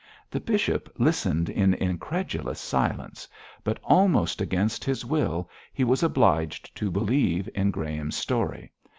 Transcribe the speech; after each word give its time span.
The 0.31 0.39
bishop 0.39 0.91
listened 0.97 1.47
in 1.47 1.75
incredulous 1.75 2.59
silence; 2.59 3.27
but, 3.63 3.77
almost 3.83 4.41
against 4.41 4.83
his 4.83 5.05
will, 5.05 5.47
he 5.71 5.83
was 5.83 6.01
obliged 6.01 6.75
to 6.77 6.89
believe 6.89 7.47
in 7.53 7.69
Graham's 7.69 8.15
story. 8.15 8.71